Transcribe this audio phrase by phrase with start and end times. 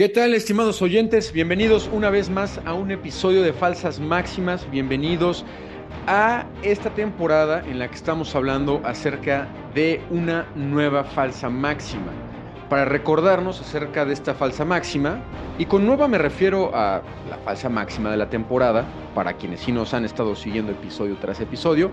[0.00, 1.30] ¿Qué tal, estimados oyentes?
[1.30, 4.66] Bienvenidos una vez más a un episodio de Falsas Máximas.
[4.70, 5.44] Bienvenidos
[6.06, 12.12] a esta temporada en la que estamos hablando acerca de una nueva falsa máxima.
[12.70, 15.22] Para recordarnos acerca de esta falsa máxima,
[15.58, 19.70] y con nueva me refiero a la falsa máxima de la temporada, para quienes sí
[19.70, 21.90] nos han estado siguiendo episodio tras episodio,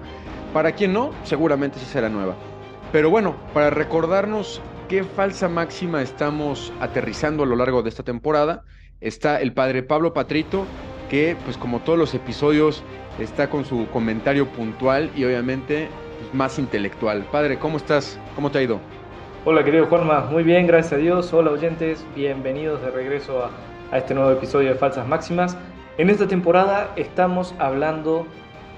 [0.54, 2.36] para quien no, seguramente sí será nueva.
[2.94, 8.64] Pero bueno, para recordarnos qué falsa máxima estamos aterrizando a lo largo de esta temporada.
[9.02, 10.66] Está el padre Pablo Patrito,
[11.10, 12.84] que pues como todos los episodios
[13.20, 17.26] está con su comentario puntual y obviamente pues, más intelectual.
[17.32, 18.20] Padre, ¿cómo estás?
[18.36, 18.80] ¿Cómo te ha ido?
[19.46, 21.34] Hola querido Juanma, muy bien, gracias a Dios.
[21.34, 23.46] Hola oyentes, bienvenidos de regreso
[23.92, 25.58] a, este nuevo episodio de Falsas Máximas.
[25.98, 28.26] En esta temporada estamos hablando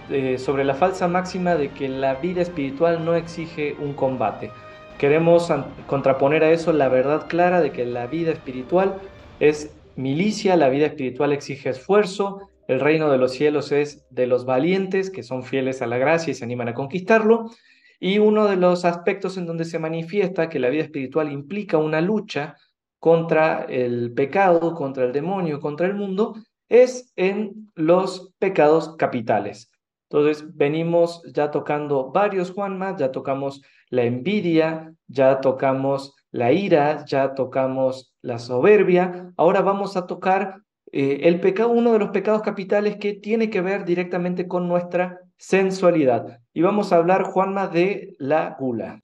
[0.10, 4.52] eh, sobre la falsa máxima de que la vida espiritual no exige un combate.
[5.00, 5.50] Queremos
[5.88, 8.96] contraponer a eso la verdad clara de que la vida espiritual
[9.40, 14.44] es milicia, la vida espiritual exige esfuerzo, el reino de los cielos es de los
[14.44, 17.50] valientes que son fieles a la gracia y se animan a conquistarlo.
[17.98, 22.02] Y uno de los aspectos en donde se manifiesta que la vida espiritual implica una
[22.02, 22.58] lucha
[23.00, 26.36] contra el pecado, contra el demonio, contra el mundo,
[26.68, 29.72] es en los pecados capitales.
[30.10, 37.34] Entonces, venimos ya tocando varios Juanma, ya tocamos la envidia, ya tocamos la ira, ya
[37.34, 39.34] tocamos la soberbia.
[39.38, 43.62] Ahora vamos a tocar eh, el pecado, uno de los pecados capitales que tiene que
[43.62, 46.40] ver directamente con nuestra sensualidad.
[46.54, 49.02] Y vamos a hablar, Juanma, de la gula.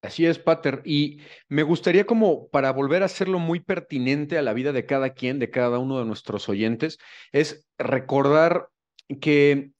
[0.00, 0.80] Así es, Pater.
[0.84, 5.10] Y me gustaría como para volver a hacerlo muy pertinente a la vida de cada
[5.10, 6.98] quien, de cada uno de nuestros oyentes,
[7.32, 8.68] es recordar
[9.20, 9.72] que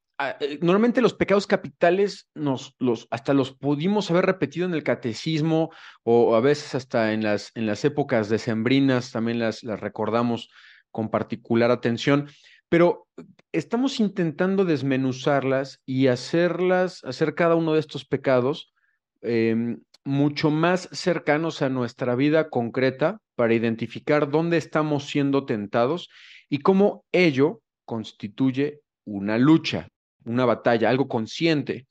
[0.60, 5.70] normalmente los pecados capitales nos los hasta los pudimos haber repetido en el catecismo
[6.02, 10.50] o a veces hasta en las en las épocas decembrinas también las, las recordamos
[10.90, 12.28] con particular atención,
[12.68, 13.06] pero
[13.52, 18.72] estamos intentando desmenuzarlas y hacerlas hacer cada uno de estos pecados
[19.20, 26.08] em, mucho más cercanos a nuestra vida concreta para identificar dónde estamos siendo tentados
[26.48, 29.88] y cómo ello constituye una lucha
[30.28, 31.86] una batalla, algo consciente,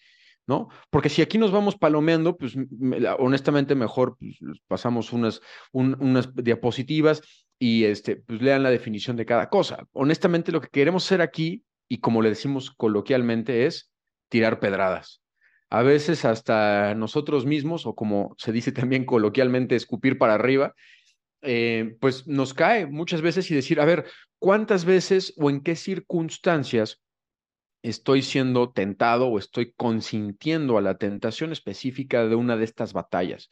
[0.48, 0.70] ¿no?
[0.90, 2.56] Porque si aquí nos vamos palomeando, pues
[3.20, 4.38] honestamente mejor pues,
[4.68, 7.22] pasamos unas, unas diapositivas
[7.60, 9.86] y este, pues lean la definición de cada cosa.
[9.92, 13.92] Honestamente lo que queremos hacer aquí, y como le decimos coloquialmente, es
[14.30, 15.22] tirar pedradas.
[15.70, 20.74] A veces hasta nosotros mismos, o como se dice también coloquialmente, escupir para arriba,
[21.42, 24.06] eh, pues nos cae muchas veces y decir, a ver,
[24.40, 27.02] ¿cuántas veces o en qué circunstancias
[27.82, 33.50] estoy siendo tentado o estoy consintiendo a la tentación específica de una de estas batallas.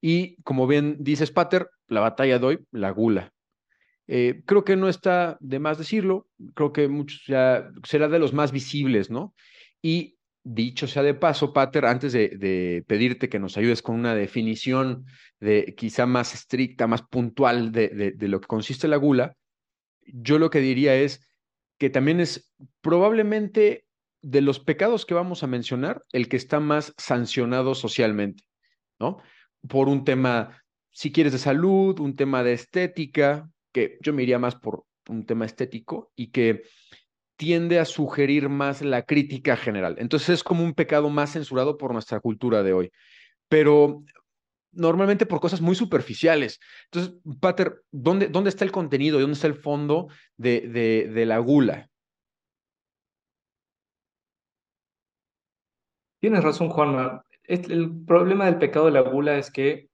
[0.00, 3.32] Y como bien dices, Pater, la batalla de hoy, la gula.
[4.06, 8.32] Eh, creo que no está de más decirlo, creo que muchos ya será de los
[8.32, 9.34] más visibles, ¿no?
[9.82, 15.04] Y dicho sea de paso, Pater, antes de, pedirte que nos ayudes con una definición
[15.40, 19.36] de quizá más estricta, más puntual de lo que consiste la gula,
[20.12, 21.27] yo lo que diría es,
[21.78, 23.86] que también es probablemente
[24.20, 28.44] de los pecados que vamos a mencionar, el que está más sancionado socialmente,
[28.98, 29.18] ¿no?
[29.68, 34.38] Por un tema, si quieres, de salud, un tema de estética, que yo me iría
[34.38, 36.62] más por un tema estético y que
[37.36, 39.94] tiende a sugerir más la crítica general.
[39.98, 42.90] Entonces es como un pecado más censurado por nuestra cultura de hoy.
[43.48, 44.02] Pero
[44.72, 46.60] normalmente por cosas muy superficiales.
[46.84, 49.20] Entonces, Pater, ¿dónde, dónde está el contenido?
[49.20, 51.88] ¿Dónde está el fondo de, de, de la gula?
[56.20, 57.24] Tienes razón, Juanma.
[57.44, 59.88] El problema del pecado de la gula es que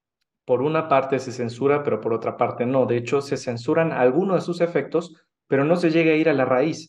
[0.44, 2.86] por una parte se censura, pero por otra parte no.
[2.86, 5.14] De hecho, se censuran algunos de sus efectos,
[5.46, 6.88] pero no se llega a ir a la raíz.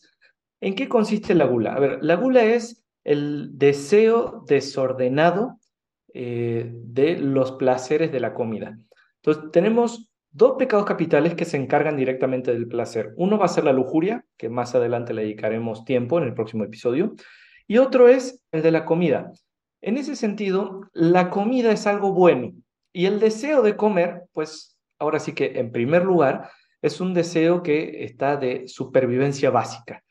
[0.60, 1.74] ¿En qué consiste la gula?
[1.74, 5.58] A ver, la gula es el deseo desordenado
[6.18, 8.78] eh, de los placeres de la comida.
[9.16, 13.12] Entonces, tenemos dos pecados capitales que se encargan directamente del placer.
[13.18, 16.64] Uno va a ser la lujuria, que más adelante le dedicaremos tiempo en el próximo
[16.64, 17.14] episodio,
[17.66, 19.30] y otro es el de la comida.
[19.82, 22.52] En ese sentido, la comida es algo bueno
[22.94, 26.50] y el deseo de comer, pues ahora sí que en primer lugar,
[26.80, 30.02] es un deseo que está de supervivencia básica.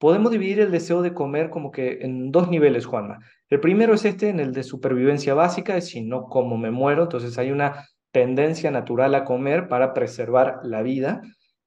[0.00, 3.18] Podemos dividir el deseo de comer como que en dos niveles, Juanma.
[3.50, 7.02] El primero es este, en el de supervivencia básica, es si no como me muero,
[7.02, 11.20] entonces hay una tendencia natural a comer para preservar la vida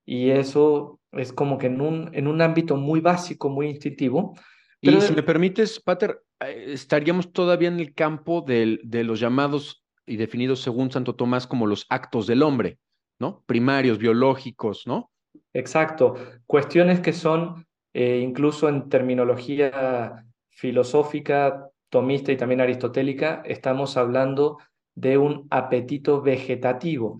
[0.03, 4.35] y eso es como que en un, en un ámbito muy básico, muy instintivo.
[4.81, 10.17] y si me permites, Pater, eh, estaríamos todavía en el campo de los llamados y
[10.17, 12.79] definidos según Santo Tomás como los actos del hombre,
[13.19, 13.43] ¿no?
[13.45, 15.11] Primarios, biológicos, ¿no?
[15.53, 16.15] Exacto.
[16.47, 24.57] Cuestiones que son, eh, incluso en terminología filosófica, tomista y también aristotélica, estamos hablando
[24.95, 27.19] de un apetito vegetativo,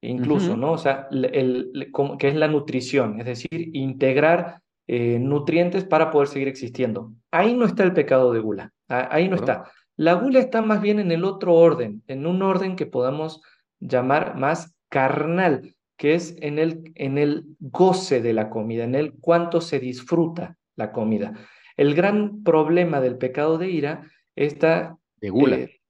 [0.00, 0.72] incluso, ¿no?
[0.72, 6.48] O sea, el, que es la nutrición, es decir, integrar eh, nutrientes para poder seguir
[6.48, 7.12] existiendo.
[7.30, 9.64] Ahí no está el pecado de gula, ahí no está.
[9.96, 13.42] La gula está más bien en el otro orden, en un orden que podamos
[13.78, 19.14] llamar más carnal, que es en el, en el goce de la comida, en el
[19.14, 21.32] cuánto se disfruta la comida.
[21.76, 24.96] El gran problema del pecado de ira está...
[25.20, 25.56] De gula.
[25.56, 25.80] Eh,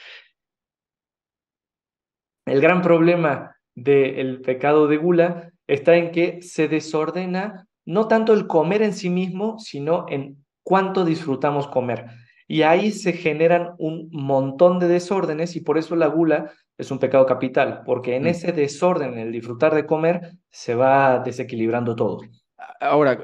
[2.47, 8.47] el gran problema del pecado de gula está en que se desordena no tanto el
[8.47, 12.07] comer en sí mismo, sino en cuánto disfrutamos comer.
[12.47, 16.99] Y ahí se generan un montón de desórdenes y por eso la gula es un
[16.99, 18.27] pecado capital, porque en mm.
[18.27, 22.21] ese desorden, en el disfrutar de comer, se va desequilibrando todo.
[22.81, 23.19] Ahora,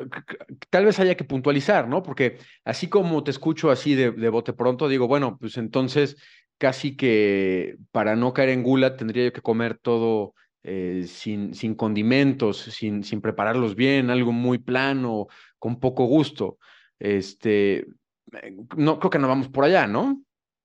[0.70, 2.02] tal vez haya que puntualizar, ¿no?
[2.02, 6.16] Porque así como te escucho así de, bote pronto, digo, bueno, pues entonces
[6.58, 11.74] casi que para no caer en gula tendría yo que comer todo eh, sin, sin
[11.74, 15.26] condimentos, sin, sin prepararlos bien, algo muy plano,
[15.58, 16.58] con poco gusto.
[16.98, 17.86] Este,
[18.32, 20.22] eh, no creo que no vamos por allá, ¿no?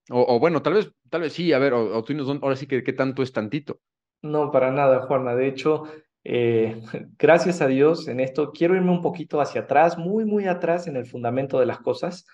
[0.09, 2.94] O, bueno, tal vez, tal vez sí, a ver, o, tú ahora sí que qué
[2.94, 3.80] tanto es tantito.
[4.21, 5.36] No, para nada, Juana.
[5.36, 5.83] De hecho,
[6.24, 6.81] eh,
[7.18, 10.95] gracias a Dios en esto, quiero irme un poquito hacia atrás, muy, muy atrás en
[10.95, 12.25] el fundamento de las cosas.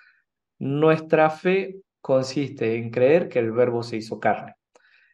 [0.60, 4.56] Nuestra fe consiste en creer que el verbo se hizo carne.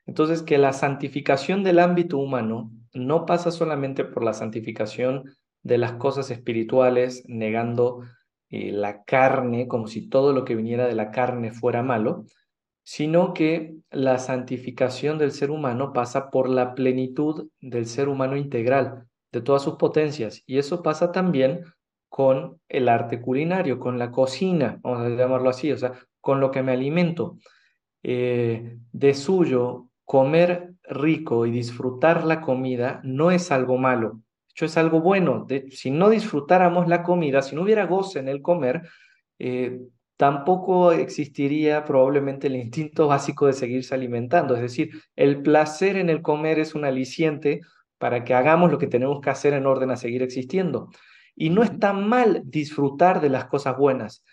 [0.06, 5.94] Entonces, que la santificación del ámbito humano no pasa solamente por la santificación de las
[5.94, 8.02] cosas espirituales, negando
[8.50, 12.26] eh, la carne como si todo lo que viniera de la carne fuera malo,
[12.84, 19.06] sino que la santificación del ser humano pasa por la plenitud del ser humano integral,
[19.32, 20.44] de todas sus potencias.
[20.46, 21.64] Y eso pasa también
[22.10, 26.52] con el arte culinario, con la cocina, vamos a llamarlo así, o sea, con lo
[26.52, 27.38] que me alimento.
[28.04, 34.78] Eh, de suyo, comer rico y disfrutar la comida no es algo malo, hecho es
[34.78, 35.48] algo bueno.
[35.70, 38.84] si no disfrutáramos la comida, si no hubiera goce en el comer,
[39.40, 39.80] eh,
[40.18, 44.56] tampoco existiría probablemente el instinto básico de seguirse alimentando.
[44.56, 47.62] Es decir, el placer en el comer es un aliciente
[47.98, 50.90] para que hagamos lo que tenemos que hacer en orden a seguir existiendo.
[51.36, 54.24] Y no está mal disfrutar de las cosas buenas.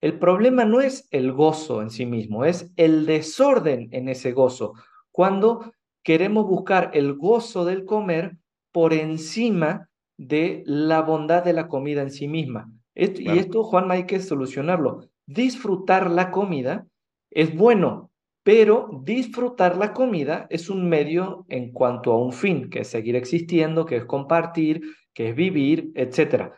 [0.00, 4.74] El problema no es el gozo en sí mismo, es el desorden en ese gozo.
[5.12, 8.36] Cuando queremos buscar el gozo del comer
[8.72, 12.70] por encima de la bondad de la comida en sí misma.
[12.94, 16.86] Y esto, Juan, hay que solucionarlo disfrutar la comida
[17.30, 18.10] es bueno,
[18.42, 23.16] pero disfrutar la comida es un medio en cuanto a un fin, que es seguir
[23.16, 24.82] existiendo, que es compartir,
[25.14, 26.52] que es vivir, etc.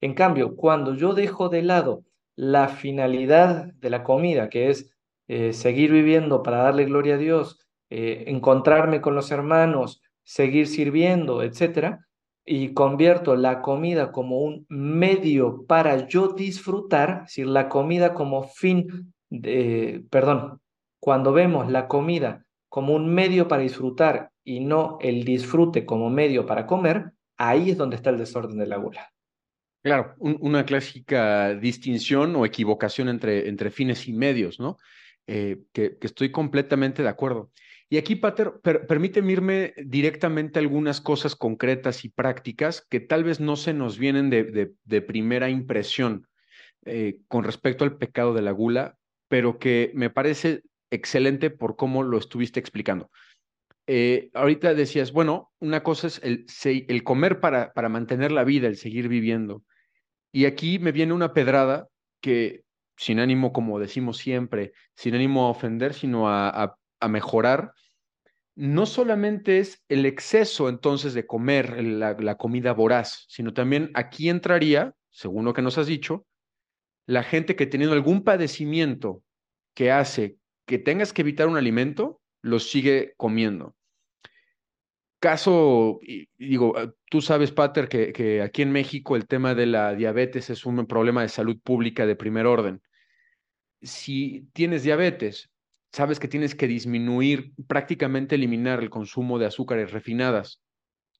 [0.00, 2.04] En cambio, cuando yo dejo de lado
[2.36, 4.90] la finalidad de la comida, que es
[5.28, 7.58] eh, seguir viviendo para darle gloria a Dios,
[7.90, 11.98] eh, encontrarme con los hermanos, seguir sirviendo, etc.,
[12.44, 18.48] y convierto la comida como un medio para yo disfrutar, es decir, la comida como
[18.48, 20.60] fin, de, perdón,
[21.00, 26.46] cuando vemos la comida como un medio para disfrutar y no el disfrute como medio
[26.46, 29.10] para comer, ahí es donde está el desorden de la gula.
[29.82, 34.78] Claro, una clásica distinción o equivocación entre, entre fines y medios, ¿no?
[35.26, 37.50] Eh, que, que, estoy completamente de acuerdo.
[37.92, 38.54] Y aquí, Pater,
[38.88, 43.98] permíteme irme directamente a algunas cosas concretas y prácticas que tal vez no se nos
[43.98, 46.26] vienen de, primera impresión
[46.86, 48.96] eh, con respecto al pecado de la gula,
[49.28, 53.10] pero que me parece excelente por cómo lo estuviste explicando.
[53.86, 58.68] Eh, ahorita decías, bueno, una cosa es el, el comer para, para mantener la vida,
[58.68, 59.64] el seguir viviendo.
[60.32, 61.88] Y aquí me viene una pedrada
[62.22, 62.64] que,
[62.96, 67.74] sin ánimo, como decimos siempre, sin ánimo a ofender, sino a a mejorar,
[68.54, 74.94] no solamente es el exceso entonces de comer la, comida voraz, sino también aquí entraría,
[75.10, 76.26] según lo que nos has dicho,
[77.06, 79.22] la gente que teniendo algún padecimiento
[79.74, 83.74] que hace que tengas que evitar un alimento, lo sigue comiendo.
[85.18, 86.00] Caso,
[86.36, 90.66] digo, ah, tú sabes, Pater, que aquí en México el tema de la diabetes es
[90.66, 92.82] un problema de salud pública de primer orden.
[93.80, 95.51] Si tienes diabetes,
[95.92, 100.62] sabes que tienes que disminuir, prácticamente eliminar el consumo de azúcares refinadas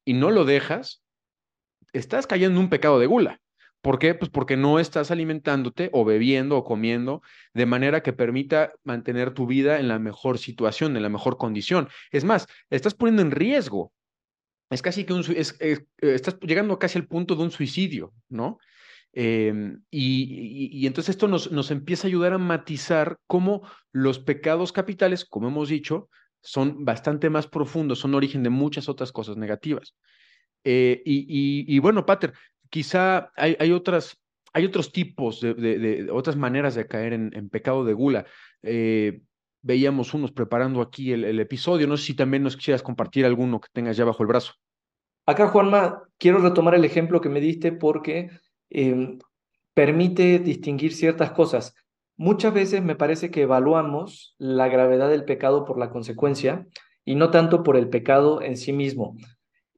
[0.04, 1.02] y no lo dejas,
[1.92, 3.42] estás cayendo en un pecado de gula,
[3.82, 4.14] ¿Por qué?
[4.14, 7.20] Pues porque no estás alimentándote o bebiendo o comiendo
[7.52, 11.88] de manera que permita mantener tu vida en la mejor situación, en la mejor condición.
[12.12, 13.92] Es más, estás poniendo en riesgo.
[14.70, 18.58] Es casi que un, es, eh, estás llegando casi al punto de un suicidio, ¿no?
[19.14, 25.24] Em, y, entonces esto nos, nos empieza a ayudar a matizar cómo los pecados capitales,
[25.24, 26.08] como hemos dicho,
[26.40, 29.94] son bastante más profundos, son origen de muchas otras cosas negativas.
[30.64, 32.34] Eh, y, bueno, Pater,
[32.68, 34.16] quizá hay, hay, otras,
[34.52, 38.26] hay otros tipos de, otras maneras de caer en, pecado de gula.
[38.62, 39.22] Eh,
[39.62, 41.86] veíamos unos preparando aquí el, episodio.
[41.86, 44.54] No sé si también nos quisieras compartir alguno que tengas ya bajo el brazo.
[45.26, 48.30] Acá, Juanma, quiero retomar el ejemplo que me diste porque
[48.72, 49.18] em,
[49.74, 51.74] permite distinguir ciertas cosas.
[52.16, 56.66] Muchas veces me parece que evaluamos la gravedad del pecado por la consecuencia
[57.04, 59.16] y no tanto por el pecado en sí mismo.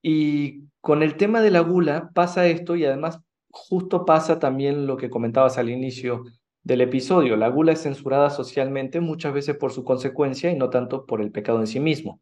[0.03, 3.21] Y con el tema de la gula pasa esto y además
[3.51, 6.25] justo pasa también lo que comentabas al inicio
[6.63, 7.37] del episodio.
[7.37, 11.31] La gula es censurada socialmente muchas veces por su consecuencia y no tanto por el
[11.31, 12.21] pecado en sí mismo.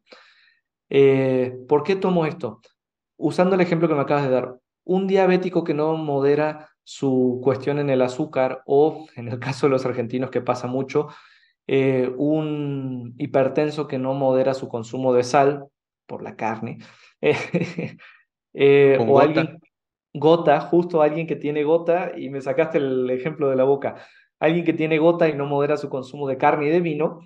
[0.89, 2.61] Eh, ¿Por qué tomo esto?
[3.17, 7.79] Usando el ejemplo que me acabas de dar, un diabético que no modera su cuestión
[7.79, 11.07] en el azúcar o, en el caso de los argentinos que pasa mucho,
[11.67, 15.65] eh, un hipertenso que no modera su consumo de sal
[16.05, 16.79] por la carne,
[18.55, 19.59] Eh, o alguien,
[20.13, 23.95] gota, justo alguien que tiene gota, y me sacaste el ejemplo de la boca,
[24.39, 27.21] alguien que tiene gota y no modera su consumo de carne y de vino,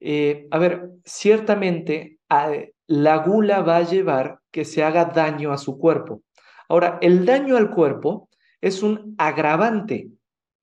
[0.00, 2.18] eh, a ver, ciertamente
[2.86, 6.22] la gula va a llevar que se haga daño a su cuerpo.
[6.70, 8.28] Ahora, el daño al cuerpo
[8.60, 10.08] es un agravante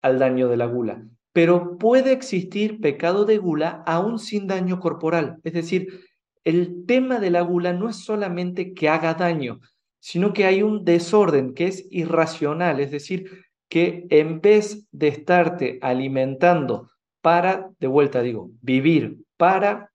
[0.02, 5.42] al daño de la gula, pero puede existir pecado de gula aún sin daño corporal.
[5.44, 6.06] Es decir,
[6.46, 9.60] el tema de la gula no es solamente que haga daño,
[10.00, 15.78] sino que hay un desorden que es irracional, es decir, que en vez de estarte
[15.82, 16.90] alimentando
[17.22, 19.92] para, de vuelta digo, vivir, para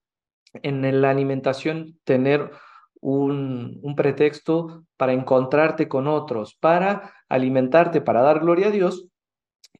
[0.61, 2.51] en la alimentación tener
[3.03, 9.07] un, un, pretexto para encontrarte con otros, para alimentarte, para dar gloria a Dios,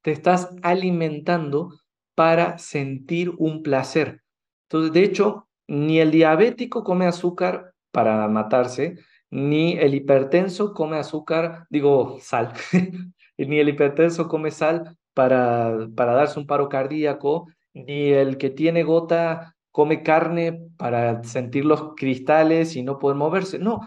[0.01, 1.69] te estás alimentando
[2.15, 4.21] para sentir un placer.
[4.67, 8.97] Entonces, de hecho, ni el diabético come azúcar para matarse,
[9.31, 12.51] ni el hipertenso come azúcar, digo sal,
[13.37, 18.83] ni el hipertenso come sal para, para darse un paro cardíaco, ni el que tiene
[18.83, 23.57] gota come carne para sentir los cristales y no poder moverse.
[23.57, 23.79] No,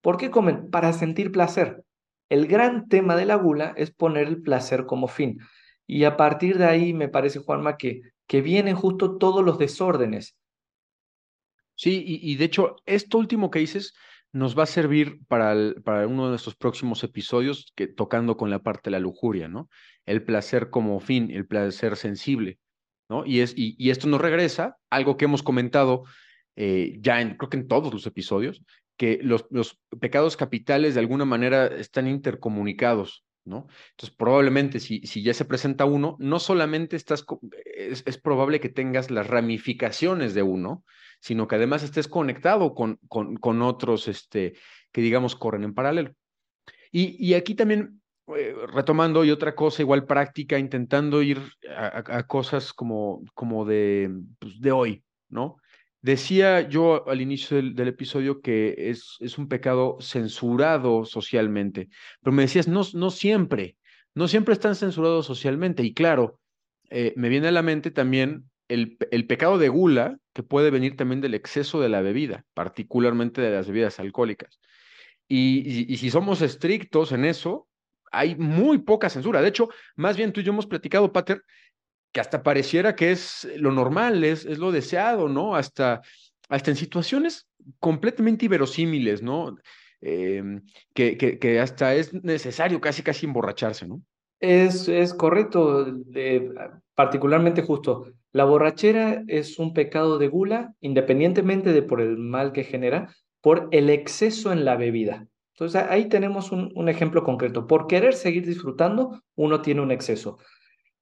[0.00, 0.70] ¿por qué comen?
[0.70, 1.84] Para sentir placer.
[2.30, 5.38] El gran tema de la gula es poner el placer como fin.
[5.86, 10.34] Y a partir de ahí me parece, Juanma, que, que vienen justo todos los desórdenes.
[11.74, 13.94] Sí, y, de hecho, esto último que dices
[14.32, 18.62] nos va a servir para, para uno de nuestros próximos episodios que, tocando con la
[18.62, 19.68] parte de la lujuria, ¿no?
[20.06, 22.58] El placer como fin, el placer sensible,
[23.26, 26.04] Y, es, y, esto nos regresa, algo que hemos comentado
[26.56, 28.62] eh, ya en, creo que en todos los episodios,
[28.96, 29.46] que los,
[30.00, 33.24] pecados capitales de alguna manera están intercomunicados.
[33.44, 37.26] Entonces, probablemente si, ya se presenta uno, no solamente estás,
[37.76, 40.82] es, probable que tengas las ramificaciones de uno,
[41.20, 44.54] sino que además estés conectado con, con, otros este,
[44.92, 46.14] que, digamos, corren en paralelo.
[46.90, 48.00] Y aquí también,
[48.36, 51.40] eh, retomando y otra cosa igual práctica, intentando ir
[51.76, 55.56] a, cosas como, como de, pues, de hoy, ¿no?
[56.00, 61.88] Decía yo al inicio del, episodio que es, es un pecado censurado socialmente,
[62.22, 63.76] pero me decías, no, no siempre,
[64.14, 65.82] no siempre están censurados socialmente.
[65.82, 66.40] Y claro,
[66.90, 70.96] eh, me viene a la mente también el, el, pecado de gula, que puede venir
[70.96, 74.60] también del exceso de la bebida, particularmente de las bebidas alcohólicas.
[75.28, 77.66] Y, si somos estrictos en eso,
[78.18, 79.42] hay muy poca censura.
[79.42, 81.42] De hecho, más bien tú y yo hemos platicado, Pater,
[82.12, 85.56] que hasta pareciera que es lo normal, es, es lo deseado, ¿no?
[85.56, 86.00] Hasta,
[86.48, 87.48] hasta en situaciones
[87.80, 89.56] completamente inverosímiles, ¿no?
[90.00, 94.02] Em, que, que, hasta es necesario casi, casi emborracharse, ¿no?
[94.38, 95.86] Es, es correcto,
[96.94, 98.12] particularmente justo.
[98.30, 103.68] La borrachera es un pecado de gula, independientemente de por el mal que genera, por
[103.70, 105.26] el exceso en la bebida.
[105.54, 107.66] Entonces ahí tenemos un, ejemplo concreto.
[107.66, 110.38] Por querer seguir disfrutando, uno tiene un exceso.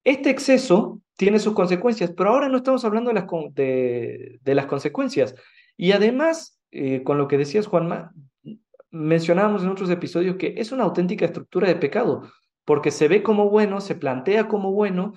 [0.05, 4.67] Este exceso tiene sus consecuencias, pero ahora no estamos hablando de las, de, de las
[4.67, 5.35] consecuencias.
[5.77, 8.13] Y además, eh, con lo que decías, Juanma,
[8.91, 12.29] mencionábamos en otros episodios que es una auténtica estructura de pecado
[12.65, 15.15] porque se ve como bueno, se plantea como bueno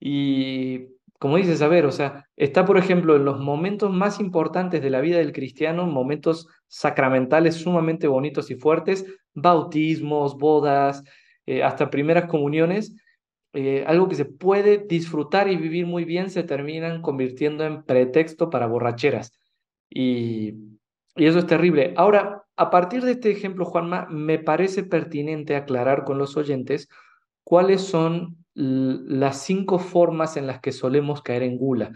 [0.00, 4.80] y, como dices, a ver, o sea, está, por ejemplo, en los momentos más importantes
[4.80, 11.02] de la vida del cristiano, momentos sacramentales sumamente bonitos y fuertes, bautismos, bodas,
[11.46, 12.94] eh, hasta primeras comuniones,
[13.52, 18.48] eh, algo que se puede disfrutar y vivir muy bien, se terminan convirtiendo en pretexto
[18.48, 19.32] para borracheras.
[19.90, 20.54] Y,
[21.16, 21.94] y eso es terrible.
[21.96, 26.88] Ahora, a partir de este ejemplo, Juanma, me parece pertinente aclarar con los oyentes
[27.42, 31.92] cuáles son las cinco formas en las que solemos caer en gula.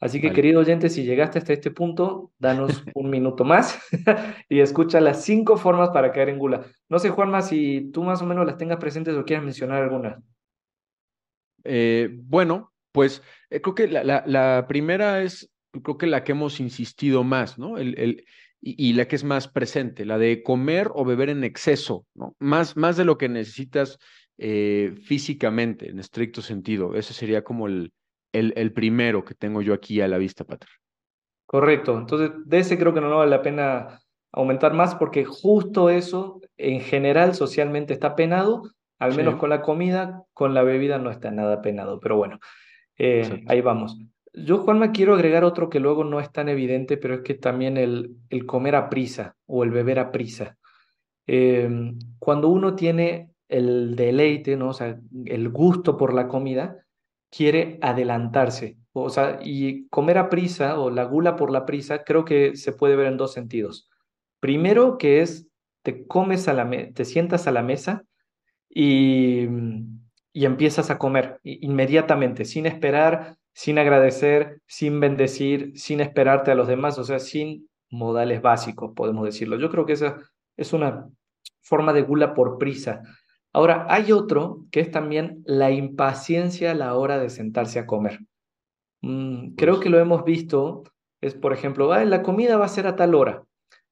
[0.00, 3.78] Así que, querido oyente, si llegaste hasta este punto, danos un minuto más
[4.48, 6.64] y escucha las cinco formas para caer en gula.
[6.88, 10.22] No sé, Juanma, si tú más o menos las tengas presentes o quieres mencionar algunas.
[11.64, 15.50] Eh, bueno, pues eh, creo que la, la, primera es,
[15.82, 17.78] creo que la que hemos insistido más, ¿no?
[17.78, 18.24] El, el,
[18.60, 22.36] y, la que es más presente, la de comer o beber en exceso, ¿no?
[22.38, 23.98] Más, más de lo que necesitas
[24.38, 26.94] eh, físicamente, en estricto sentido.
[26.94, 27.92] Ese sería como el,
[28.32, 30.68] el, primero que tengo yo aquí a la vista, Pater.
[31.46, 31.96] Correcto.
[31.98, 34.00] Entonces, de ese creo que no vale la pena
[34.32, 38.62] aumentar más porque justo eso en general socialmente está penado,
[38.98, 42.38] al menos con la comida, con la bebida no está nada penado, pero bueno,
[42.98, 43.96] eh, ahí vamos.
[44.32, 47.76] Yo, Juanma, quiero agregar otro que luego no es tan evidente, pero es que también
[47.76, 50.56] el, el comer a prisa o el beber a prisa.
[51.26, 54.70] Em, cuando uno tiene el deleite, ¿no?
[54.70, 56.84] O sea, el gusto por la comida,
[57.30, 58.78] quiere adelantarse.
[58.92, 62.72] O sea, y comer a prisa o la gula por la prisa creo que se
[62.72, 63.90] puede ver en dos sentidos.
[64.40, 65.48] Primero, que es
[65.82, 68.04] te comes a la te sientas a la mesa
[68.70, 69.46] y,
[70.32, 76.68] y empiezas a comer inmediatamente, sin esperar, sin agradecer, sin bendecir, sin esperarte a los
[76.68, 79.58] demás, o sea, sin modales básicos, podemos decirlo.
[79.58, 80.18] Yo creo que esa
[80.56, 81.08] es una
[81.62, 83.02] forma de gula por prisa.
[83.54, 88.18] Ahora, hay otro que es también la impaciencia a la hora de sentarse a comer.
[89.00, 90.82] Mm, creo que lo hemos visto,
[91.20, 93.44] es por ejemplo, la comida va a ser a tal hora.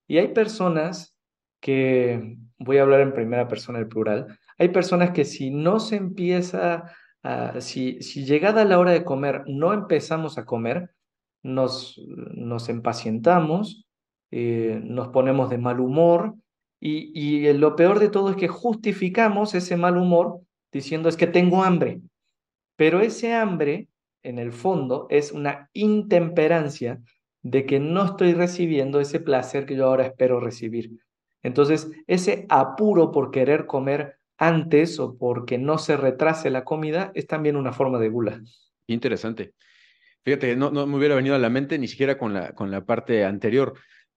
[0.08, 1.16] Y hay personas
[1.60, 5.94] que, voy a hablar en primera persona el plural, hay personas que si no se
[5.94, 6.90] empieza,
[7.22, 10.90] a, si, si llegada la hora de comer no empezamos a comer,
[11.44, 12.00] nos,
[12.34, 13.86] nos impacientamos,
[14.32, 16.34] eh, nos ponemos de mal humor
[16.84, 20.40] y, lo peor de todo es que justificamos ese mal humor
[20.72, 22.00] diciendo es que tengo hambre.
[22.74, 23.86] Pero ese hambre,
[24.24, 27.00] en el fondo, es una intemperancia
[27.42, 30.90] de que no estoy recibiendo ese placer que yo ahora espero recibir.
[31.44, 37.28] Entonces, ese apuro por querer comer antes o porque no se retrase la comida es
[37.28, 38.42] también una forma de gula.
[38.88, 39.54] Interesante.
[40.24, 42.84] Fíjate, no, no me hubiera venido a la mente ni siquiera con la, con la
[42.84, 43.74] parte anterior.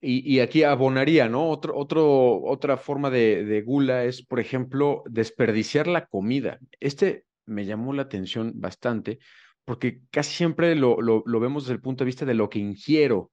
[0.08, 1.50] Y, aquí abonaría, ¿no?
[1.50, 6.60] Otro, otro, otra forma de, gula es, por ejemplo, desperdiciar la comida.
[6.80, 9.18] Este me llamó la atención bastante
[9.66, 13.32] porque casi siempre lo, lo, vemos desde el punto de vista de lo que ingiero.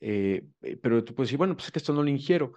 [0.00, 2.52] Eh, eh, pero tú puedes decir, bueno, pues es que esto no lo ingiero.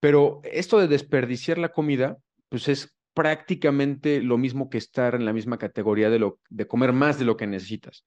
[0.00, 2.16] Pero esto de desperdiciar la comida,
[2.48, 6.94] pues es prácticamente lo mismo que estar en la misma categoría de, lo, de comer
[6.94, 8.06] más de lo que necesitas.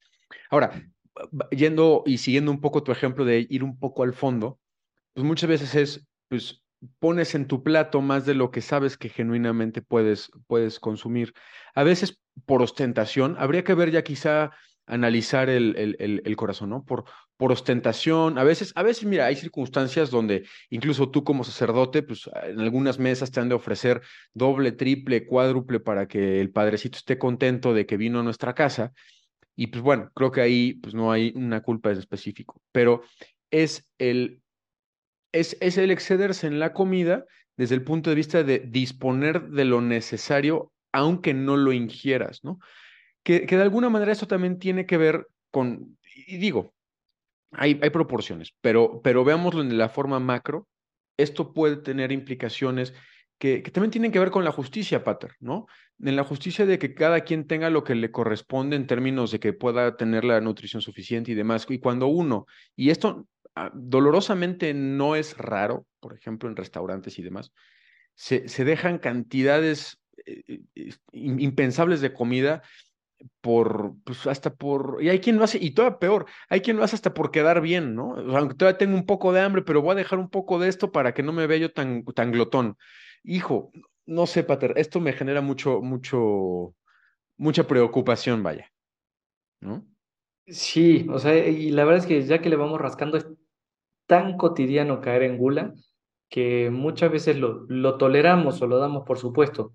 [0.49, 0.71] Ahora,
[1.51, 4.59] yendo y siguiendo un poco tu ejemplo de ir un poco al fondo,
[5.13, 6.61] pues muchas veces es, pues
[6.99, 11.33] pones en tu plato más de lo que sabes que genuinamente puedes, puedes consumir.
[11.75, 14.51] A veces por ostentación, habría que ver ya quizá
[14.85, 16.83] analizar el, el, el, corazón, ¿no?
[16.83, 17.05] Por,
[17.37, 22.29] por ostentación, a veces, a veces, mira, hay circunstancias donde incluso tú como sacerdote, pues
[22.43, 24.01] en algunas mesas te han de ofrecer
[24.33, 28.91] doble, triple, cuádruple para que el padrecito esté contento de que vino a nuestra casa.
[29.55, 33.03] Y pues bueno, creo que ahí pues no hay una culpa en específico, pero
[33.51, 34.42] es el
[35.33, 37.25] es, el excederse en la comida
[37.57, 42.59] desde el punto de vista de disponer de lo necesario, aunque no lo ingieras, ¿no?
[43.23, 46.73] Que, que de alguna manera eso también tiene que ver con, y digo,
[47.51, 50.67] hay, hay proporciones, pero, pero veámoslo en la forma macro,
[51.17, 52.93] esto puede tener implicaciones
[53.37, 55.67] que, que, también tienen que ver con la justicia, Pater, ¿no?
[55.99, 59.39] En la justicia de que cada quien tenga lo que le corresponde en términos de
[59.39, 61.65] que pueda tener la nutrición suficiente y demás.
[61.69, 63.27] Y cuando uno, y esto
[63.73, 67.53] dolorosamente no es raro, por ejemplo, en restaurantes y demás,
[68.15, 72.61] se, se dejan cantidades eh, eh, impensables de comida
[73.41, 76.83] por, pues hasta por, y hay quien lo hace, y todavía peor, hay quien lo
[76.83, 78.15] hace hasta por quedar bien, ¿no?
[78.35, 80.91] aunque todavía tengo un poco de hambre, pero voy a dejar un poco de esto
[80.91, 82.77] para que no me vea yo tan, tan glotón.
[83.23, 83.71] Hijo,
[84.05, 86.75] no sé, Pater, esto me genera mucho, mucho,
[87.37, 88.69] mucha preocupación, vaya,
[89.61, 89.85] ¿no?
[90.45, 93.17] Sí, o sea, y la verdad es que ya que le vamos rascando
[94.05, 95.73] tan cotidiano caer en gula
[96.29, 99.71] que muchas veces lo, lo toleramos o lo damos por supuesto.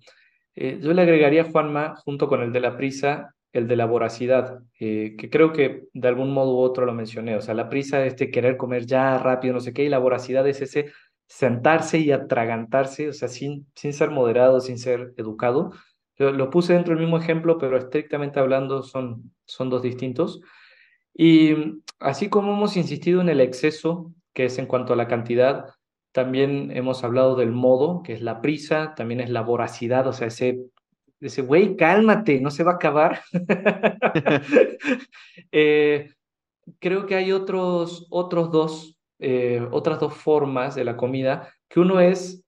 [0.55, 4.59] Eh, yo le agregaría, Juanma, junto con el de la prisa, el de la voracidad,
[4.79, 7.35] eh, que creo que de algún modo u otro lo mencioné.
[7.35, 9.99] O sea, la prisa es este querer comer ya rápido, no sé qué, y la
[9.99, 10.91] voracidad es ese
[11.27, 15.71] sentarse y atragantarse, o sea, sin, sin ser moderado, sin ser educado.
[16.17, 20.41] Lo, puse dentro del mismo ejemplo, pero estrictamente hablando son, son dos distintos.
[21.13, 21.53] Y
[21.99, 25.65] así como hemos insistido en el exceso, que es en cuanto a la cantidad,
[26.13, 30.27] también hemos hablado del modo, que es la prisa, también es la voracidad, o sea,
[30.27, 30.61] ese,
[31.19, 33.19] ese güey, cálmate, no se va a acabar.
[35.51, 36.13] Eh,
[36.79, 41.99] creo que hay otros, otros dos, eh, otras dos formas de la comida, que uno
[41.99, 42.41] es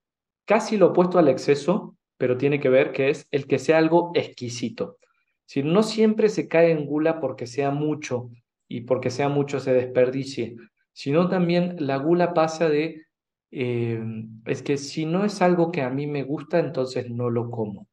[0.46, 4.12] casi lo opuesto al exceso, pero tiene que ver que es el que sea algo
[4.14, 4.96] exquisito.
[5.44, 8.30] Si no siempre se cae en gula porque sea mucho
[8.66, 10.56] y porque sea mucho se desperdicie,
[10.92, 13.06] sino también la gula pasa de,
[13.50, 14.02] eh,
[14.46, 17.88] es que si no es algo que a mí me gusta, entonces no lo como.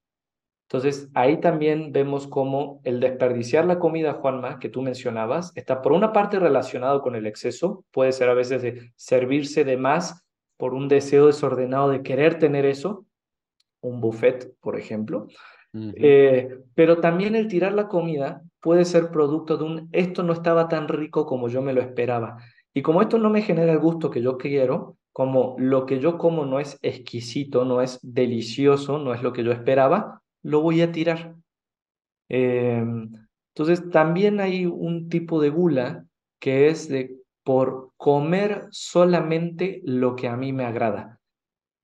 [0.70, 5.94] Entonces, ahí también vemos cómo el desperdiciar la comida, Juanma, que tú mencionabas, está por
[5.94, 10.24] una parte relacionado con el exceso, puede ser a veces de servirse de más
[10.58, 13.08] por un deseo desordenado de querer tener eso,
[13.82, 15.28] un buffet, por ejemplo.
[15.74, 20.68] Eh, pero también el tirar la comida puede ser producto de un esto no estaba
[20.68, 22.38] tan rico como yo me lo esperaba.
[22.74, 26.18] Y como esto no me genera el gusto que yo quiero, como lo que yo
[26.18, 30.82] como no es exquisito, no es delicioso, no es lo que yo esperaba, lo voy
[30.82, 31.36] a tirar.
[32.30, 33.12] Em,
[33.56, 36.06] entonces, también hay un tipo de gula
[36.40, 41.20] que es de por comer solamente lo que a mí me agrada.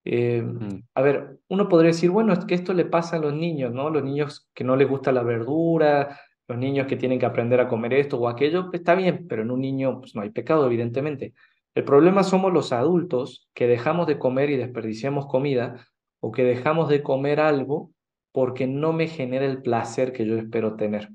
[0.06, 3.74] Em, a ver, uno podría decir, bueno, es que esto le pasa a los niños,
[3.74, 3.90] ¿no?
[3.90, 7.68] Los niños que no les gusta la verdura, los niños que tienen que aprender a
[7.68, 10.66] comer esto o aquello, pues, está bien, pero en un niño pues, no hay pecado,
[10.66, 11.34] evidentemente.
[11.74, 15.88] El problema somos los adultos que dejamos de comer y desperdiciamos comida
[16.22, 17.92] o que dejamos de comer algo
[18.32, 21.10] porque no me genera el placer que yo espero tener.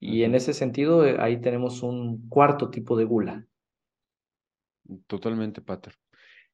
[0.00, 3.46] Y en ese sentido, eh, ahí tenemos un cuarto tipo de gula.
[5.06, 5.94] Totalmente, Pater.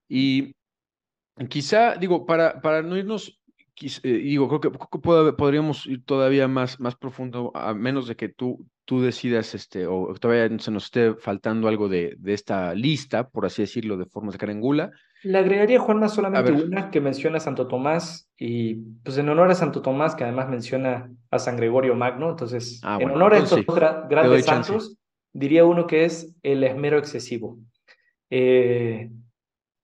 [0.08, 0.54] Y
[1.48, 3.39] quizá, digo, para, para no irnos,
[4.02, 8.66] eh, digo, creo que, podríamos ir todavía más, más profundo, a menos de que tú,
[8.84, 13.46] tú decidas, este, o todavía se nos esté faltando algo de, de esta lista, por
[13.46, 14.90] así decirlo, de formas de carengula.
[15.22, 19.54] Le agregaría, Juanma, solamente una que menciona a Santo Tomás y pues en honor a
[19.54, 23.64] Santo Tomás, que además menciona a San Gregorio Magno, entonces ah, en honor a estos
[23.66, 24.96] grandes santos,
[25.32, 27.58] diría uno que es el esmero excesivo.
[28.30, 29.10] Eh,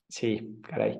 [0.08, 0.98] sí, caray.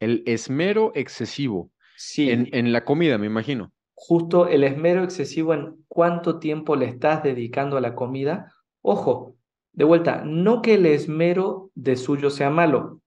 [0.00, 1.70] El esmero excesivo.
[1.96, 2.30] Sí.
[2.30, 3.72] En, en la comida, me imagino.
[3.94, 8.52] Justo el esmero excesivo en cuánto tiempo le estás dedicando a la comida.
[8.82, 9.34] Ojo,
[9.72, 13.00] de vuelta, no que el esmero de suyo sea malo,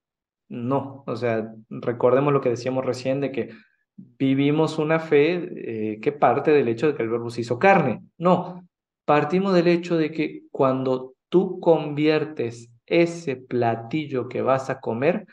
[0.50, 3.50] no, o sea, recordemos lo que decíamos recién de que
[3.96, 8.02] vivimos una fe eh, que parte del hecho de que el verbo se hizo carne.
[8.18, 8.68] No,
[9.04, 15.24] partimos del hecho de que cuando tú conviertes ese platillo que vas a comer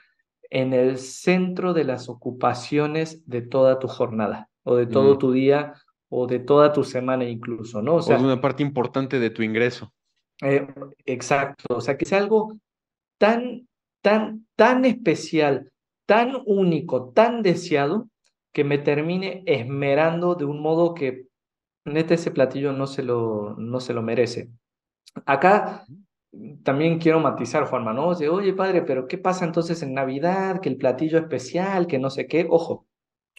[0.50, 5.18] en el centro de las ocupaciones de toda tu jornada o de todo mm.
[5.20, 5.74] tu día
[6.10, 7.96] o de toda tu semana incluso, ¿no?
[7.96, 9.94] O sea, una parte importante de tu ingreso.
[10.42, 10.68] Eh,
[11.06, 12.54] exacto, o sea, que sea algo
[13.18, 13.68] tan
[14.02, 15.72] tan, tan especial,
[16.06, 18.08] tan único, tan deseado,
[18.54, 21.28] que me termine esmerando de un modo que
[21.84, 24.50] neta ese platillo no se lo, no se lo merece.
[25.26, 25.86] Acá
[26.64, 30.62] también quiero matizar, Juan Manuel, de, oye padre, pero ¿qué pasa entonces en Navidad?
[30.62, 32.48] Que el platillo especial, que no sé qué.
[32.50, 32.86] Ojo,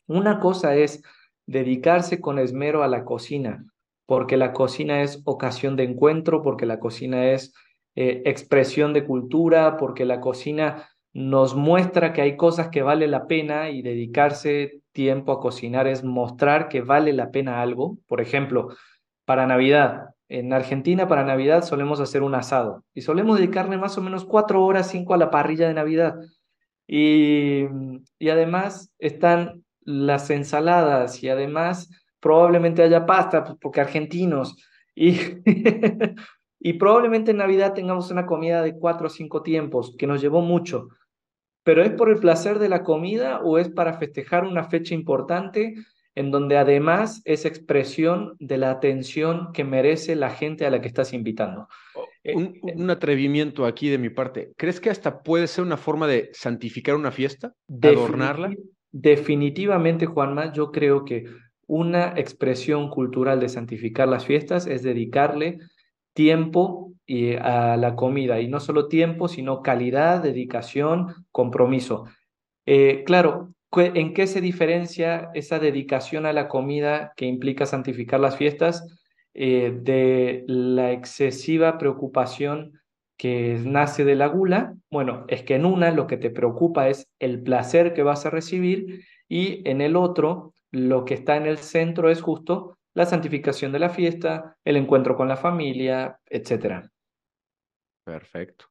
[0.07, 1.03] una cosa es
[1.47, 3.65] dedicarse con esmero a la cocina,
[4.07, 7.55] porque la cocina es ocasión de encuentro, porque la cocina es
[7.95, 13.27] eh, expresión de cultura, porque la cocina nos muestra que hay cosas que vale la
[13.27, 17.99] pena y dedicarse tiempo a cocinar es mostrar que vale la pena algo.
[18.07, 18.69] Por ejemplo,
[19.25, 24.03] para Navidad, en Argentina para Navidad solemos hacer un asado y solemos dedicarle más o
[24.03, 26.17] menos cuatro horas, cinco a la parrilla de Navidad.
[26.87, 27.65] Y,
[28.19, 34.57] y además están las ensaladas y además probablemente haya pasta, pues, porque argentinos.
[34.95, 35.17] Y
[36.61, 40.41] Y probablemente en Navidad tengamos una comida de cuatro o cinco tiempos, que nos llevó
[40.41, 40.89] mucho.
[41.63, 45.75] Pero ¿es por el placer de la comida o es para festejar una fecha importante
[46.19, 50.89] en donde además es expresión de la atención que merece la gente a la que
[50.89, 51.69] estás invitando?
[52.25, 54.53] Eh, un, eh, un atrevimiento aquí de mi parte.
[54.57, 57.55] ¿Crees que hasta puede ser una forma de santificar una fiesta?
[57.69, 58.53] De adornarla?
[58.91, 61.27] Definitivamente, Juanma, yo creo que
[61.69, 65.61] una expresión cultural de santificar las fiestas es dedicarle
[66.15, 72.07] tiempo y a la comida, y no solo tiempo, sino calidad, dedicación, compromiso.
[72.67, 78.37] Eh, claro, ¿en qué se diferencia esa dedicación a la comida que implica santificar las
[78.37, 78.87] fiestas
[79.35, 82.81] eh, de la excesiva preocupación
[83.17, 84.75] que nace de la gula?
[84.91, 88.31] Bueno, es que en una lo que te preocupa es el placer que vas a
[88.31, 93.71] recibir y en el otro lo que está en el centro es justo la santificación
[93.71, 96.89] de la fiesta, el encuentro con la familia, etc.
[98.05, 98.67] Perfecto.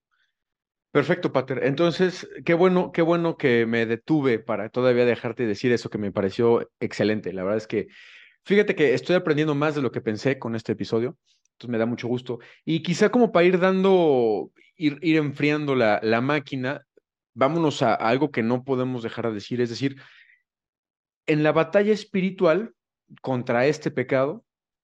[0.97, 1.63] Perfecto, Pater.
[1.63, 6.11] Entonces, qué bueno, qué bueno que me detuve para todavía dejarte decir eso que me
[6.11, 7.31] pareció excelente.
[7.33, 7.89] La verdad es que,
[8.45, 11.15] fíjate que estoy aprendiendo más de lo que pensé con este episodio,
[11.51, 12.39] entonces me da mucho gusto.
[12.65, 16.83] Y quizá como para ir dando, ir, ir enfriando la, la máquina,
[17.35, 19.97] vámonos a, a algo que no podemos dejar de decir, es decir,
[21.27, 22.73] en la batalla espiritual
[23.21, 24.43] contra este pecado,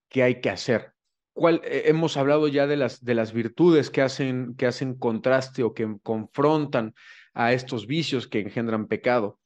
[0.09, 0.92] ¿qué hay que hacer?
[1.33, 4.55] ¿Cuál, eh, hemos hablado ya de las, de las virtudes que hacen,
[4.99, 6.93] contraste o que confrontan
[7.33, 9.39] a estos vicios que engendran pecado,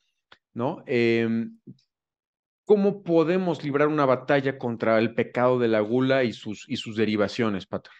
[0.54, 0.84] ¿no?
[0.86, 1.58] Em,
[2.66, 7.94] ¿Cómo podemos librar una batalla contra el pecado de la gula y sus, derivaciones, Pater?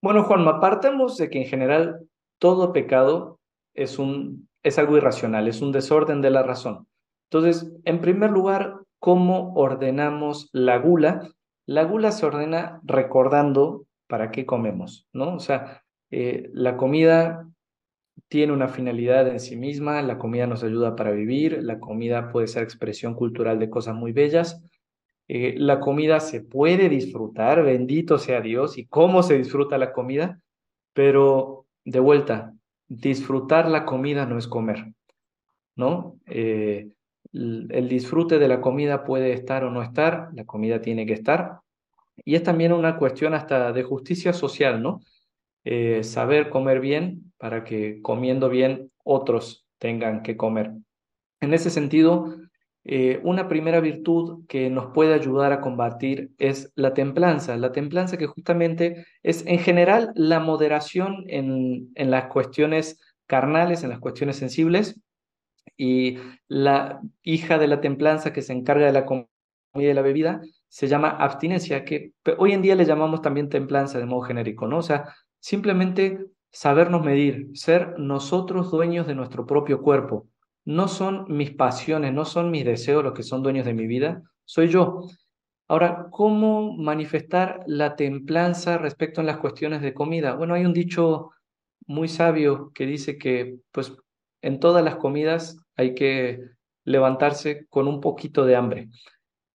[0.00, 2.06] Bueno, Juanma, partamos de que en general
[2.38, 3.40] todo pecado
[3.74, 3.98] es,
[4.62, 6.86] es algo irracional, es un desorden de la razón.
[7.28, 11.28] Entonces, en primer lugar, ¿cómo ordenamos la gula?
[11.72, 15.36] La gula se ordena recordando para qué comemos, ¿no?
[15.36, 17.48] O sea, eh, la comida
[18.28, 22.46] tiene una finalidad en sí misma, la comida nos ayuda para vivir, la comida puede
[22.46, 24.62] ser expresión cultural de cosas muy bellas,
[25.28, 30.42] eh, la comida se puede disfrutar, bendito sea Dios, y cómo se disfruta la comida,
[30.92, 32.52] pero de vuelta,
[32.86, 34.92] disfrutar la comida no es comer,
[35.74, 36.18] ¿no?
[36.26, 36.90] Eh,
[37.32, 41.61] el disfrute de la comida puede estar o no estar, la comida tiene que estar.
[42.24, 45.00] Y es también una cuestión hasta de justicia social, ¿no?
[45.64, 50.72] Eh, saber comer bien para que comiendo bien otros tengan que comer.
[51.40, 52.36] En ese sentido,
[52.84, 57.56] eh, una primera virtud que nos puede ayudar a combatir es la templanza.
[57.56, 63.90] La templanza que justamente es en general la moderación en, en las cuestiones carnales, en
[63.90, 65.00] las cuestiones sensibles,
[65.76, 69.28] y la hija de la templanza que se encarga de la comida
[69.74, 73.98] y de la bebida se llama abstinencia, que hoy en día le llamamos también templanza
[73.98, 74.78] de modo genérico, ¿no?
[74.78, 80.28] O sea, simplemente sabernos medir, ser nosotros dueños de nuestro propio cuerpo.
[80.64, 84.22] No son mis pasiones, no son mis deseos los que son dueños de mi vida,
[84.46, 85.02] soy yo.
[85.68, 90.36] Ahora, ¿cómo manifestar la templanza respecto a las cuestiones de comida?
[90.36, 91.32] Bueno, hay un dicho
[91.86, 93.94] muy sabio que dice que, pues,
[94.40, 96.40] en todas las comidas hay que
[96.84, 98.88] levantarse con un poquito de hambre.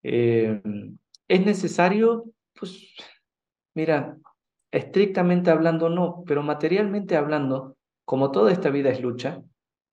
[0.04, 0.62] Eh,
[1.28, 2.26] ¿Es necesario?
[2.58, 2.96] Pues
[3.74, 4.18] mira,
[4.72, 9.42] estrictamente hablando no, pero materialmente hablando, como toda esta vida es lucha,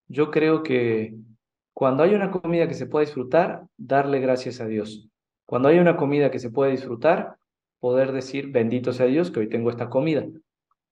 [0.08, 1.14] yo creo que
[1.72, 5.08] cuando hay una comida que se puede disfrutar, darle gracias a Dios.
[5.46, 7.36] Cuando hay una comida que se puede disfrutar,
[7.80, 10.24] poder decir, bendito sea Dios que hoy tengo esta comida.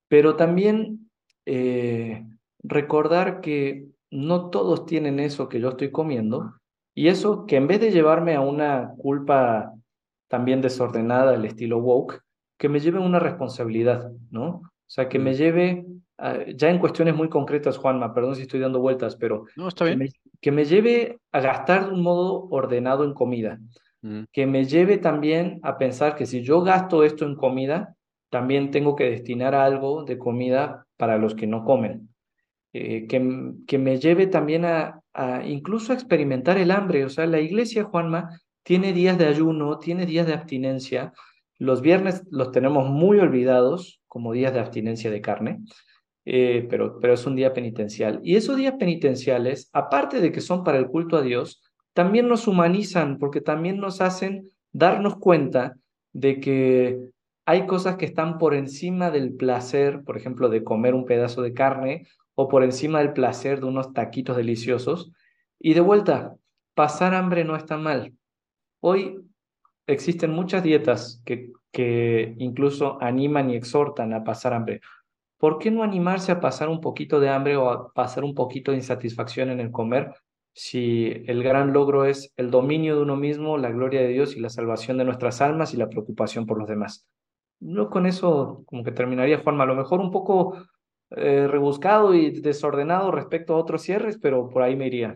[0.09, 1.09] Pero también
[1.45, 2.25] eh,
[2.59, 6.53] recordar que no todos tienen eso que yo estoy comiendo
[6.93, 9.73] y eso que en vez de llevarme a una culpa
[10.33, 12.23] también desordenada del estilo woke,
[12.57, 14.47] que me lleve a una responsabilidad, ¿no?
[14.47, 15.35] O sea, que me mm.
[15.35, 15.85] lleve,
[16.55, 20.09] ya en cuestiones muy concretas, Juanma, perdón si estoy dando vueltas, pero no, está bien.
[20.41, 23.59] Que, me, lleve a gastar de un modo ordenado en comida,
[24.01, 24.23] mm.
[24.31, 27.95] que me lleve también a pensar que si yo gasto esto en comida,
[28.31, 32.09] también tengo que destinar algo de comida para los que no comen.
[32.73, 37.05] Eh, que, que, me lleve también a, a, incluso a experimentar el hambre.
[37.05, 38.31] O sea, la iglesia, Juanma,
[38.63, 41.13] tiene días de ayuno, tiene días de abstinencia.
[41.59, 45.59] Los viernes los tenemos muy olvidados como días de abstinencia de carne,
[46.25, 48.19] eh, pero, pero es un día penitencial.
[48.23, 51.61] Y esos días penitenciales, aparte de que son para el culto a Dios,
[51.93, 55.75] también nos humanizan porque también nos hacen darnos cuenta
[56.11, 56.99] de que
[57.45, 61.53] hay cosas que están por encima del placer, por ejemplo, de comer un pedazo de
[61.53, 65.11] carne o por encima del placer de unos taquitos deliciosos.
[65.59, 66.35] Y de vuelta,
[66.73, 68.13] pasar hambre no está mal.
[68.85, 69.17] Hoy
[69.87, 74.81] existen muchas dietas que, incluso animan y exhortan a pasar hambre.
[75.37, 78.71] ¿Por qué no animarse a pasar un poquito de hambre o a pasar un poquito
[78.71, 80.13] de insatisfacción en el comer
[80.51, 84.41] si el gran logro es el dominio de uno mismo, la gloria de Dios y
[84.41, 87.07] la salvación de nuestras almas y la preocupación por los demás?
[87.61, 89.63] No con eso como que terminaría, Juanma.
[89.63, 90.57] A lo mejor un poco
[91.11, 95.15] eh, rebuscado y desordenado respecto a otros cierres, pero por ahí me iría.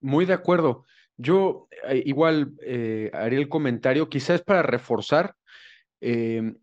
[0.00, 0.84] Muy de acuerdo.
[1.16, 5.34] Yo eh, igual eh, haré el comentario, quizás para reforzar
[6.00, 6.56] em,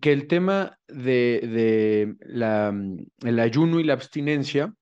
[0.00, 4.72] que el tema de, de la, mm, el ayuno y la abstinencia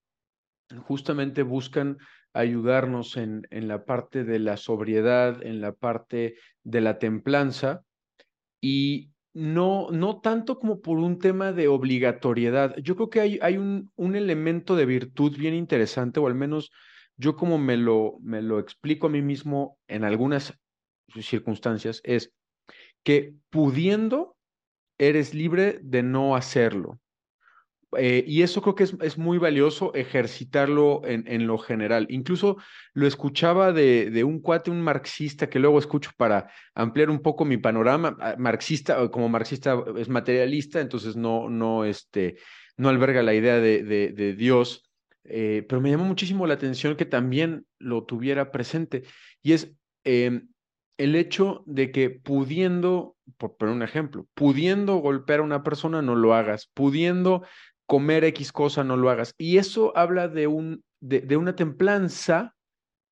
[0.86, 1.98] justamente buscan
[2.32, 7.82] ayudarnos en, en la parte de la sobriedad, en la parte de la templanza
[8.60, 12.76] y no, no tanto como por un tema de obligatoriedad.
[12.78, 16.70] Yo creo que hay, hay un, un elemento de virtud bien interesante, o al menos
[17.22, 20.58] yo como me lo, me lo explico a mí mismo en algunas
[21.20, 22.34] circunstancias, es
[23.04, 24.36] que pudiendo,
[24.98, 26.98] eres libre de no hacerlo.
[27.96, 32.06] Eh, y eso creo que es, muy valioso ejercitarlo en, en, lo general.
[32.08, 32.56] Incluso
[32.94, 37.44] lo escuchaba de, de, un cuate, un marxista, que luego escucho para ampliar un poco
[37.44, 38.16] mi panorama.
[38.18, 42.36] Ah, marxista, como marxista es materialista, entonces no, no, este,
[42.78, 44.90] no alberga la idea de, de, Dios,
[45.24, 49.04] eh, pero me llamó muchísimo la atención que también lo tuviera presente.
[49.42, 50.48] Y es em,
[50.98, 56.14] el hecho de que pudiendo, por poner un ejemplo, pudiendo golpear a una persona, no
[56.14, 57.42] lo hagas, pudiendo
[57.86, 59.34] comer X cosa, no lo hagas.
[59.38, 62.54] Y eso habla de, un, de, una templanza,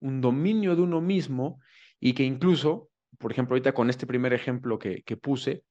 [0.01, 1.61] un dominio de uno mismo,
[2.01, 5.64] y que incluso, por ejemplo, ahorita con este primer ejemplo que, que puse,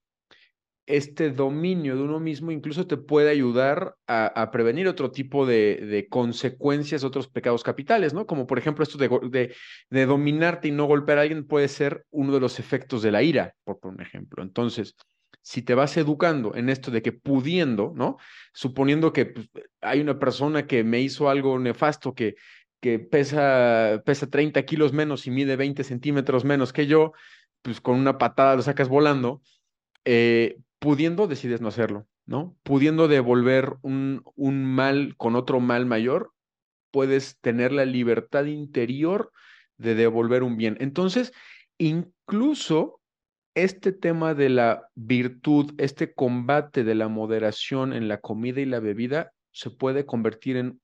[0.90, 7.04] este dominio de uno mismo incluso te puede ayudar a, prevenir otro tipo de, consecuencias,
[7.04, 8.26] otros pecados capitales, ¿no?
[8.26, 9.54] Como por ejemplo esto de,
[9.92, 13.22] de, dominarte y no golpear a alguien puede ser uno de los efectos de la
[13.22, 14.42] ira, por, por un ejemplo.
[14.42, 14.96] Entonces,
[15.44, 18.18] si te vas educando en esto de que pudiendo, ¿no?
[18.52, 19.48] Suponiendo que pues,
[19.82, 22.36] hay una persona que me hizo algo nefasto, que,
[22.82, 27.14] que pesa, pesa 30 kilos menos y mide 20 centímetros menos que yo,
[27.62, 29.44] pues con una patada lo sacas volando,
[30.04, 32.58] eh, pudiendo decides no hacerlo, ¿no?
[32.64, 36.32] Pudiendo devolver un, un mal con otro mal mayor,
[36.92, 39.32] puedes tener la libertad interior
[39.78, 40.78] de devolver un bien.
[40.80, 41.32] Entonces,
[41.78, 43.00] incluso
[43.56, 48.80] este tema de la virtud, este combate de la moderación en la comida y la
[48.80, 50.80] bebida, se puede convertir en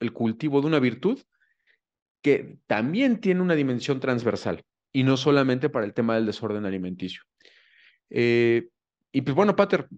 [0.00, 1.20] el cultivo de una virtud
[2.22, 7.22] que también tiene una dimensión transversal y no solamente para el tema del desorden alimenticio.
[8.10, 8.68] Eh,
[9.12, 9.88] y pues bueno, Pater,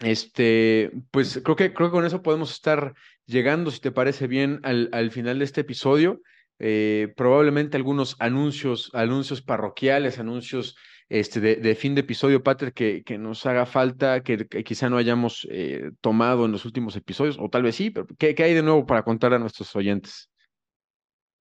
[0.00, 2.94] este, pues creo que, creo que con eso podemos estar
[3.26, 6.20] llegando, si te parece bien, al, al final de este episodio.
[6.64, 10.76] Eh, probablemente algunos anuncios, anuncios parroquiales, anuncios
[11.08, 15.46] este, de, fin de episodio, Pater, que, que nos haga falta, que, quizá no hayamos
[15.50, 18.62] eh, tomado en los últimos episodios, o tal vez sí, pero ¿qué, ¿qué, hay de
[18.62, 20.30] nuevo para contar a nuestros oyentes?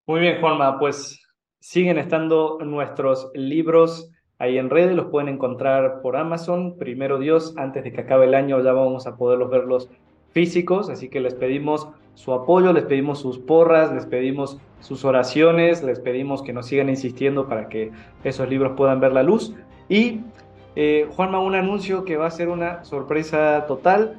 [0.07, 1.23] Muy bien, Juanma, pues
[1.59, 4.09] siguen estando nuestros libros
[4.41, 6.75] ahí en redes, los pueden encontrar por Amazon.
[6.79, 9.89] Primero Dios, antes de que acabe el año ya vamos a poderlos verlos
[10.31, 15.83] físicos, así que les pedimos su apoyo, les pedimos sus porras, les pedimos sus oraciones,
[15.83, 17.91] les pedimos que nos sigan insistiendo para que
[18.23, 19.53] esos libros puedan ver la luz.
[19.87, 20.21] Y
[20.75, 24.15] eh, Juanma, un anuncio que va a ser una sorpresa total.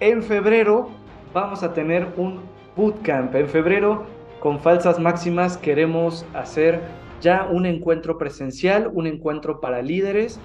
[0.00, 0.90] En febrero
[1.32, 2.40] vamos a tener un
[2.76, 3.34] bootcamp.
[3.34, 4.04] En febrero,
[4.40, 6.80] con falsas máximas, queremos hacer
[7.20, 10.38] ya un encuentro presencial, un encuentro para líderes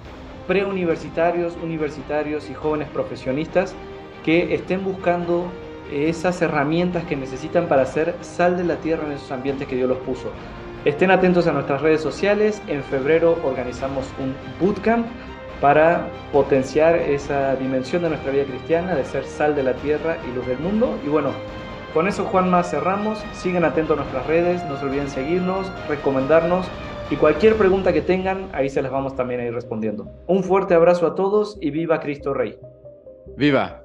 [0.46, 3.74] preuniversitarios, universitarios y jóvenes profesionistas
[4.24, 5.46] que estén buscando
[5.92, 9.88] esas herramientas que necesitan para hacer sal de la tierra en esos ambientes que Dios
[9.88, 10.30] los puso.
[10.84, 12.60] Estén atentos a nuestras redes sociales.
[12.66, 15.06] En febrero organizamos un bootcamp
[15.60, 20.34] para potenciar esa dimensión de nuestra vida cristiana, de ser sal de la tierra y
[20.34, 20.98] luz del mundo.
[21.06, 21.30] Y bueno,
[21.92, 23.22] con eso, Juanma, cerramos.
[23.32, 26.66] Sigan atentos a nuestras redes, no se olviden seguirnos, recomendarnos
[27.12, 30.10] y cualquier pregunta que tengan, ahí se las vamos también a ir respondiendo.
[30.26, 32.58] Un fuerte abrazo a todos y viva Cristo Rey.
[33.36, 33.81] Viva.